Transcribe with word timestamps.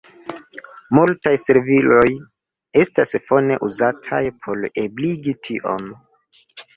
Multaj 0.99 1.33
serviloj 1.41 2.05
estas 2.83 3.13
fone 3.25 3.57
uzataj 3.67 4.23
por 4.47 4.63
ebligi 4.85 5.35
tion. 5.49 5.87